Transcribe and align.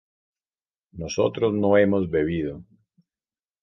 nosotros 0.93 1.53
no 1.53 1.77
hemos 1.77 2.09
bebido 2.09 2.63